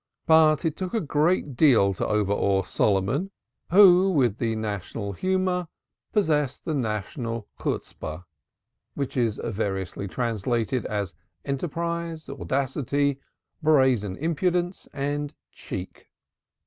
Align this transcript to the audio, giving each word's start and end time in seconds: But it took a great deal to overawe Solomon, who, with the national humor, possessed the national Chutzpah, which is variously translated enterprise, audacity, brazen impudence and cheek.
But 0.25 0.65
it 0.65 0.75
took 0.75 0.95
a 0.95 0.99
great 0.99 1.55
deal 1.55 1.93
to 1.93 2.07
overawe 2.07 2.63
Solomon, 2.63 3.29
who, 3.69 4.09
with 4.09 4.39
the 4.39 4.55
national 4.55 5.13
humor, 5.13 5.67
possessed 6.11 6.65
the 6.65 6.73
national 6.73 7.47
Chutzpah, 7.59 8.23
which 8.95 9.15
is 9.15 9.39
variously 9.43 10.07
translated 10.07 10.87
enterprise, 11.45 12.27
audacity, 12.27 13.19
brazen 13.61 14.15
impudence 14.17 14.87
and 14.91 15.35
cheek. 15.51 16.09